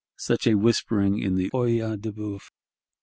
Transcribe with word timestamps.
Such 0.17 0.47
a 0.47 0.55
whispering 0.57 1.19
in 1.19 1.35
the 1.35 1.51
Œil 1.51 2.01
de 2.01 2.11
Bœuf! 2.11 2.49